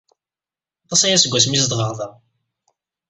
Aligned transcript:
Aṭas 0.83 1.01
aya 1.03 1.17
seg 1.23 1.31
wasmi 1.33 1.55
ay 1.55 1.61
zedɣeɣ 1.63 1.91
da. 1.99 2.07